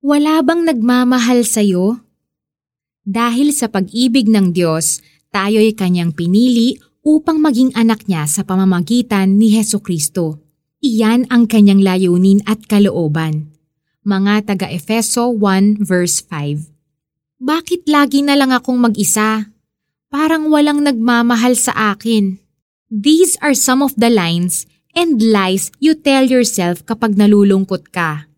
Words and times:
Wala 0.00 0.40
bang 0.40 0.64
nagmamahal 0.64 1.44
sa'yo? 1.44 2.00
Dahil 3.04 3.52
sa 3.52 3.68
pag-ibig 3.68 4.32
ng 4.32 4.48
Diyos, 4.48 5.04
tayo'y 5.28 5.76
kanyang 5.76 6.16
pinili 6.16 6.80
upang 7.04 7.36
maging 7.36 7.76
anak 7.76 8.08
niya 8.08 8.24
sa 8.24 8.40
pamamagitan 8.40 9.36
ni 9.36 9.52
Heso 9.52 9.84
Kristo. 9.84 10.40
Iyan 10.80 11.28
ang 11.28 11.44
kanyang 11.44 11.84
layunin 11.84 12.40
at 12.48 12.64
kalooban. 12.64 13.52
Mga 14.00 14.48
taga-Efeso 14.48 15.36
1 15.36 15.84
verse 15.84 16.24
5 16.24 16.72
Bakit 17.44 17.84
lagi 17.84 18.24
na 18.24 18.40
lang 18.40 18.56
akong 18.56 18.80
mag-isa? 18.80 19.52
Parang 20.08 20.48
walang 20.48 20.80
nagmamahal 20.80 21.52
sa 21.60 21.92
akin. 21.92 22.40
These 22.88 23.36
are 23.44 23.52
some 23.52 23.84
of 23.84 23.92
the 24.00 24.08
lines 24.08 24.64
and 24.96 25.20
lies 25.20 25.68
you 25.76 25.92
tell 25.92 26.24
yourself 26.24 26.88
kapag 26.88 27.20
nalulungkot 27.20 27.92
ka. 27.92 28.29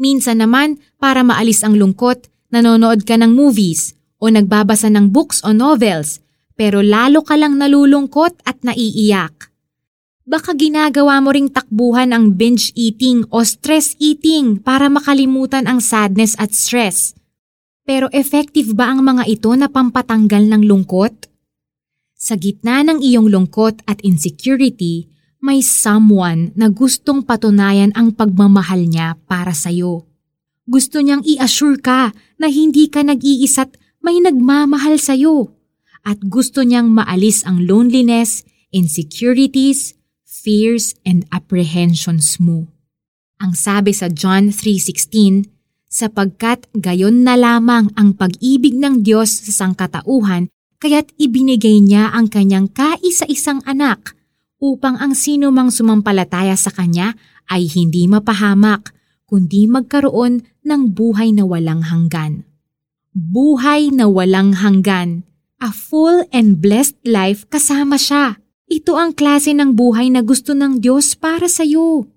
Minsan 0.00 0.40
naman, 0.40 0.80
para 0.96 1.20
maalis 1.26 1.60
ang 1.66 1.76
lungkot, 1.76 2.28
nanonood 2.52 3.04
ka 3.04 3.16
ng 3.16 3.32
movies 3.32 3.96
o 4.22 4.30
nagbabasa 4.30 4.92
ng 4.92 5.10
books 5.10 5.42
o 5.42 5.50
novels, 5.50 6.22
pero 6.54 6.84
lalo 6.84 7.26
ka 7.26 7.34
lang 7.34 7.58
nalulungkot 7.58 8.44
at 8.46 8.60
naiiyak. 8.62 9.50
Baka 10.22 10.54
ginagawa 10.54 11.18
mo 11.18 11.34
ring 11.34 11.50
takbuhan 11.50 12.14
ang 12.14 12.38
binge 12.38 12.70
eating 12.78 13.26
o 13.34 13.42
stress 13.42 13.98
eating 13.98 14.62
para 14.62 14.86
makalimutan 14.86 15.66
ang 15.66 15.82
sadness 15.82 16.38
at 16.38 16.54
stress. 16.54 17.18
Pero 17.82 18.06
effective 18.14 18.70
ba 18.78 18.94
ang 18.94 19.02
mga 19.02 19.26
ito 19.26 19.50
na 19.58 19.66
pampatanggal 19.66 20.46
ng 20.46 20.62
lungkot? 20.62 21.26
Sa 22.14 22.38
gitna 22.38 22.86
ng 22.86 23.02
iyong 23.02 23.26
lungkot 23.26 23.82
at 23.90 23.98
insecurity, 24.06 25.10
may 25.42 25.58
someone 25.58 26.54
na 26.54 26.70
gustong 26.70 27.26
patunayan 27.26 27.90
ang 27.98 28.14
pagmamahal 28.14 28.86
niya 28.86 29.18
para 29.26 29.50
sa'yo. 29.50 30.06
Gusto 30.70 31.02
niyang 31.02 31.26
i-assure 31.26 31.82
ka 31.82 32.14
na 32.38 32.46
hindi 32.46 32.86
ka 32.86 33.02
nag-iisa't 33.02 33.74
may 34.06 34.22
nagmamahal 34.22 35.02
sa'yo. 35.02 35.50
At 36.06 36.22
gusto 36.22 36.62
niyang 36.62 36.94
maalis 36.94 37.42
ang 37.42 37.66
loneliness, 37.66 38.46
insecurities, 38.70 39.98
fears, 40.22 40.94
and 41.02 41.26
apprehensions 41.34 42.38
mo. 42.38 42.70
Ang 43.42 43.58
sabi 43.58 43.90
sa 43.90 44.06
John 44.06 44.54
3.16, 44.54 45.50
sapagkat 45.90 46.70
gayon 46.78 47.26
na 47.26 47.34
lamang 47.34 47.90
ang 47.98 48.14
pag-ibig 48.14 48.78
ng 48.78 49.02
Diyos 49.02 49.42
sa 49.42 49.66
sangkatauhan, 49.66 50.46
kaya't 50.78 51.10
ibinigay 51.18 51.82
niya 51.82 52.14
ang 52.14 52.30
kanyang 52.30 52.70
kaisa-isang 52.70 53.58
anak– 53.66 54.14
upang 54.62 54.94
ang 55.02 55.18
sino 55.18 55.50
mang 55.50 55.74
sumampalataya 55.74 56.54
sa 56.54 56.70
Kanya 56.70 57.18
ay 57.50 57.66
hindi 57.66 58.06
mapahamak, 58.06 58.94
kundi 59.26 59.66
magkaroon 59.66 60.46
ng 60.62 60.82
buhay 60.94 61.34
na 61.34 61.42
walang 61.42 61.82
hanggan. 61.82 62.46
Buhay 63.10 63.90
na 63.90 64.06
walang 64.06 64.54
hanggan. 64.54 65.26
A 65.58 65.74
full 65.74 66.24
and 66.30 66.62
blessed 66.62 67.02
life 67.02 67.44
kasama 67.50 67.98
siya. 67.98 68.38
Ito 68.70 68.96
ang 68.96 69.12
klase 69.12 69.52
ng 69.52 69.74
buhay 69.76 70.08
na 70.08 70.22
gusto 70.22 70.54
ng 70.56 70.78
Diyos 70.80 71.18
para 71.18 71.50
sa 71.50 71.66
iyo. 71.66 72.08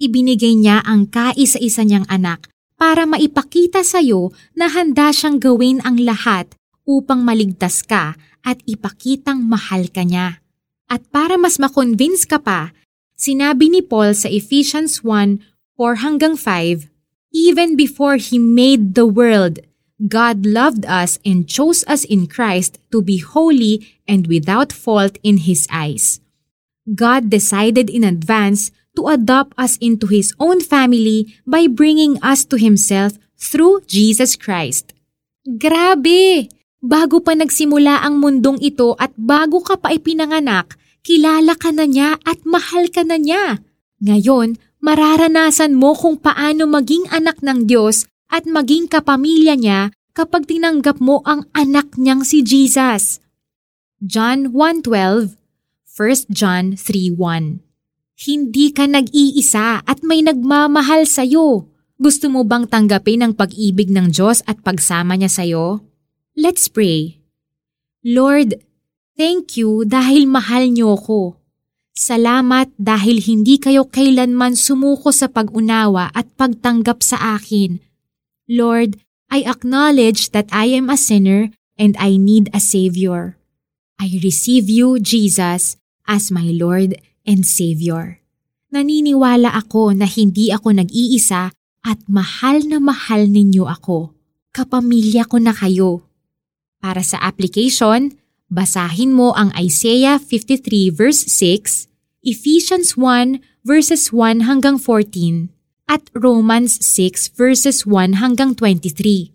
Ibinigay 0.00 0.56
niya 0.56 0.82
ang 0.82 1.06
kaisa-isa 1.10 1.84
niyang 1.84 2.08
anak 2.08 2.50
para 2.74 3.06
maipakita 3.06 3.86
sa 3.86 4.02
iyo 4.02 4.34
na 4.58 4.66
handa 4.66 5.14
siyang 5.14 5.38
gawin 5.38 5.78
ang 5.86 6.00
lahat 6.00 6.50
upang 6.82 7.22
maligtas 7.22 7.86
ka 7.86 8.18
at 8.42 8.58
ipakitang 8.66 9.46
mahal 9.46 9.86
ka 9.86 10.02
niya. 10.02 10.41
At 10.92 11.08
para 11.08 11.40
mas 11.40 11.56
makonvince 11.56 12.28
ka 12.28 12.36
pa, 12.36 12.76
sinabi 13.16 13.72
ni 13.72 13.80
Paul 13.80 14.12
sa 14.12 14.28
Ephesians 14.28 15.00
1, 15.00 15.40
4 15.80 16.04
hanggang 16.04 16.36
5, 16.36 16.92
Even 17.32 17.80
before 17.80 18.20
He 18.20 18.36
made 18.36 18.92
the 18.92 19.08
world, 19.08 19.64
God 20.04 20.44
loved 20.44 20.84
us 20.84 21.16
and 21.24 21.48
chose 21.48 21.80
us 21.88 22.04
in 22.04 22.28
Christ 22.28 22.76
to 22.92 23.00
be 23.00 23.24
holy 23.24 23.88
and 24.04 24.28
without 24.28 24.68
fault 24.68 25.16
in 25.24 25.48
His 25.48 25.64
eyes. 25.72 26.20
God 26.84 27.32
decided 27.32 27.88
in 27.88 28.04
advance 28.04 28.68
to 28.92 29.08
adopt 29.08 29.56
us 29.56 29.80
into 29.80 30.12
His 30.12 30.36
own 30.36 30.60
family 30.60 31.32
by 31.48 31.72
bringing 31.72 32.20
us 32.20 32.44
to 32.52 32.60
Himself 32.60 33.16
through 33.40 33.80
Jesus 33.88 34.36
Christ. 34.36 34.92
Grabe! 35.48 36.52
Bago 36.84 37.24
pa 37.24 37.32
nagsimula 37.32 38.04
ang 38.04 38.20
mundong 38.20 38.60
ito 38.60 38.92
at 39.00 39.14
bago 39.16 39.62
ka 39.64 39.78
pa 39.78 39.94
ipinanganak, 39.94 40.81
kilala 41.02 41.58
ka 41.58 41.74
na 41.74 41.86
niya 41.86 42.18
at 42.22 42.42
mahal 42.46 42.86
ka 42.88 43.02
na 43.02 43.18
niya. 43.18 43.62
Ngayon, 44.02 44.58
mararanasan 44.82 45.78
mo 45.78 45.94
kung 45.94 46.18
paano 46.18 46.66
maging 46.66 47.06
anak 47.10 47.38
ng 47.42 47.70
Diyos 47.70 48.06
at 48.32 48.48
maging 48.48 48.90
kapamilya 48.90 49.54
niya 49.54 49.80
kapag 50.16 50.48
tinanggap 50.48 50.98
mo 50.98 51.20
ang 51.22 51.46
anak 51.52 51.94
niyang 52.00 52.26
si 52.26 52.40
Jesus. 52.40 53.22
John 54.02 54.50
1.12 54.56 55.38
1 55.92 56.32
John 56.32 56.74
3.1 56.74 57.60
Hindi 58.16 58.66
ka 58.72 58.88
nag-iisa 58.88 59.84
at 59.84 60.00
may 60.00 60.24
nagmamahal 60.24 61.04
sa'yo. 61.04 61.68
Gusto 62.00 62.26
mo 62.32 62.42
bang 62.42 62.66
tanggapin 62.66 63.22
ang 63.22 63.36
pag-ibig 63.36 63.92
ng 63.92 64.10
Diyos 64.10 64.42
at 64.48 64.58
pagsama 64.64 65.14
niya 65.14 65.30
sa'yo? 65.30 65.84
Let's 66.34 66.66
pray. 66.66 67.22
Lord, 68.02 68.58
Thank 69.12 69.60
you 69.60 69.84
dahil 69.84 70.24
mahal 70.24 70.72
niyo 70.72 70.96
ko. 70.96 71.36
Salamat 71.92 72.72
dahil 72.80 73.20
hindi 73.20 73.60
kayo 73.60 73.84
kailanman 73.84 74.56
sumuko 74.56 75.12
sa 75.12 75.28
pag-unawa 75.28 76.08
at 76.16 76.24
pagtanggap 76.40 77.04
sa 77.04 77.36
akin. 77.36 77.84
Lord, 78.48 78.96
I 79.28 79.44
acknowledge 79.44 80.32
that 80.32 80.48
I 80.48 80.72
am 80.72 80.88
a 80.88 80.96
sinner 80.96 81.52
and 81.76 81.92
I 82.00 82.16
need 82.16 82.48
a 82.56 82.60
Savior. 82.60 83.36
I 84.00 84.16
receive 84.24 84.72
you, 84.72 84.96
Jesus, 84.96 85.76
as 86.08 86.32
my 86.32 86.48
Lord 86.48 86.96
and 87.28 87.44
Savior. 87.44 88.24
Naniniwala 88.72 89.52
ako 89.52 89.92
na 89.92 90.08
hindi 90.08 90.48
ako 90.48 90.80
nag-iisa 90.80 91.52
at 91.84 91.98
mahal 92.08 92.64
na 92.64 92.80
mahal 92.80 93.28
ninyo 93.28 93.68
ako. 93.68 94.16
Kapamilya 94.56 95.28
ko 95.28 95.36
na 95.36 95.52
kayo. 95.52 96.08
Para 96.80 97.04
sa 97.04 97.20
application, 97.20 98.16
Basahin 98.52 99.16
mo 99.16 99.32
ang 99.32 99.48
Isaiah 99.56 100.20
53 100.20 100.92
verse 100.92 101.24
6, 101.24 101.88
Ephesians 102.20 103.00
1 103.00 103.40
verses 103.64 104.12
1 104.12 104.44
hanggang 104.44 104.76
14, 104.76 105.48
at 105.88 106.04
Romans 106.12 106.76
6 106.84 107.32
verses 107.32 107.88
1 107.88 108.20
hanggang 108.20 108.52
23. 108.52 109.32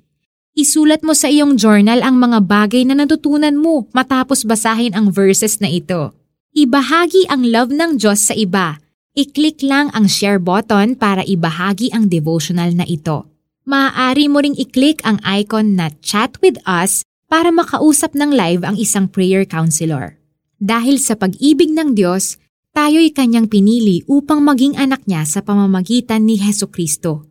Isulat 0.54 1.02
mo 1.02 1.18
sa 1.18 1.34
iyong 1.34 1.58
journal 1.58 2.06
ang 2.06 2.22
mga 2.22 2.46
bagay 2.46 2.86
na 2.86 2.94
natutunan 2.94 3.58
mo 3.58 3.90
matapos 3.90 4.46
basahin 4.46 4.94
ang 4.94 5.10
verses 5.10 5.58
na 5.66 5.70
ito. 5.74 6.14
Ibahagi 6.54 7.26
ang 7.34 7.42
love 7.42 7.74
ng 7.74 7.98
Diyos 7.98 8.22
sa 8.22 8.38
iba. 8.38 8.78
I-click 9.18 9.66
lang 9.66 9.90
ang 9.98 10.06
share 10.06 10.38
button 10.38 10.94
para 10.94 11.26
ibahagi 11.26 11.90
ang 11.90 12.06
devotional 12.06 12.70
na 12.78 12.86
ito. 12.86 13.26
Maaari 13.66 14.30
mo 14.30 14.46
ring 14.46 14.54
i-click 14.54 15.02
ang 15.02 15.18
icon 15.26 15.74
na 15.74 15.90
chat 16.06 16.38
with 16.46 16.62
us 16.70 17.07
para 17.28 17.52
makausap 17.52 18.16
ng 18.16 18.32
live 18.32 18.64
ang 18.64 18.76
isang 18.80 19.08
prayer 19.08 19.44
counselor. 19.44 20.16
Dahil 20.58 21.00
sa 21.00 21.16
pag-ibig 21.16 21.72
ng 21.72 21.96
Diyos, 21.96 22.40
tayo'y 22.76 23.12
kanyang 23.16 23.48
pinili 23.52 24.04
upang 24.08 24.44
maging 24.44 24.76
anak 24.80 25.06
niya 25.06 25.28
sa 25.28 25.44
pamamagitan 25.44 26.28
ni 26.28 26.40
Heso 26.40 26.68
Kristo. 26.72 27.28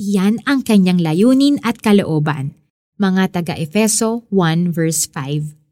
Iyan 0.00 0.42
ang 0.44 0.66
kanyang 0.66 0.98
layunin 0.98 1.62
at 1.62 1.78
kalooban. 1.78 2.58
Mga 2.98 3.40
taga-Efeso 3.40 4.26
1 4.32 4.74
verse 4.74 5.06
5 5.06 5.63